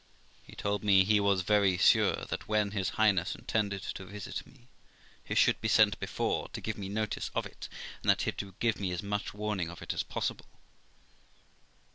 He 0.41 0.55
told 0.55 0.83
me 0.83 1.03
he 1.03 1.19
was 1.19 1.41
very 1.43 1.77
sure 1.77 2.25
that, 2.27 2.47
when 2.47 2.71
his 2.71 2.89
Highness 2.97 3.35
intended 3.35 3.83
to 3.83 4.03
visit 4.03 4.47
me, 4.47 4.67
he 5.23 5.35
should 5.35 5.61
be 5.61 5.67
sent 5.67 5.99
before 5.99 6.49
to 6.53 6.59
give 6.59 6.75
me 6.75 6.89
notice 6.89 7.29
of 7.35 7.45
it, 7.45 7.69
and 8.01 8.09
that 8.09 8.23
he 8.23 8.33
would 8.43 8.57
give 8.57 8.79
me 8.79 8.91
as 8.93 9.03
much 9.03 9.31
warning 9.35 9.69
of 9.69 9.83
it 9.83 9.93
as 9.93 10.01
possible. 10.01 10.47